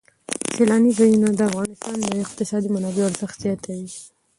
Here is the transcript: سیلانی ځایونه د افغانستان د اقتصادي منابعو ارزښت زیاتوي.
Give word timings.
سیلانی 0.53 0.91
ځایونه 0.99 1.29
د 1.33 1.39
افغانستان 1.49 1.95
د 2.01 2.05
اقتصادي 2.25 2.69
منابعو 2.75 3.09
ارزښت 3.09 3.37
زیاتوي. 3.45 3.87